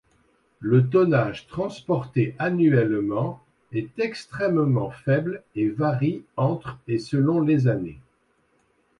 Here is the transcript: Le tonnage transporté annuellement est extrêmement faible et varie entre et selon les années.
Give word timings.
Le 0.61 0.87
tonnage 0.89 1.45
transporté 1.45 2.33
annuellement 2.39 3.39
est 3.71 3.99
extrêmement 3.99 4.89
faible 4.89 5.43
et 5.55 5.69
varie 5.69 6.23
entre 6.37 6.79
et 6.87 6.97
selon 6.97 7.39
les 7.39 7.67
années. 7.67 7.99